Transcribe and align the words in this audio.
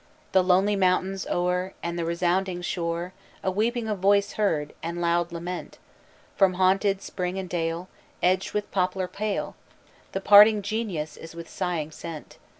"The 0.31 0.41
lonely 0.43 0.75
mountains 0.75 1.27
o'er 1.27 1.75
And 1.83 1.95
the 1.95 2.03
resounding 2.05 2.63
shore 2.63 3.13
A 3.43 3.49
voice 3.49 3.51
of 3.53 3.55
weeping 4.03 4.23
heard, 4.35 4.73
and 4.81 4.99
loud 4.99 5.31
lament. 5.31 5.77
From 6.35 6.55
haunted 6.55 7.03
spring 7.03 7.37
and 7.37 7.47
dale, 7.47 7.87
Edged 8.23 8.51
with 8.53 8.71
poplar 8.71 9.07
pale, 9.07 9.55
The 10.13 10.19
parting 10.21 10.63
genius 10.63 11.17
is 11.17 11.35
with 11.35 11.47
sighing 11.47 11.91
sent. 11.91 12.39